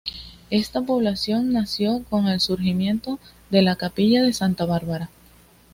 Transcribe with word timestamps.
Esta 0.49 0.81
población 0.81 1.53
nació 1.53 2.03
con 2.09 2.25
el 2.27 2.39
surgimiento 2.39 3.19
de 3.51 3.61
la 3.61 3.75
capilla 3.75 4.23
de 4.23 4.33
Santa 4.33 4.65
Bárbara. 4.65 5.11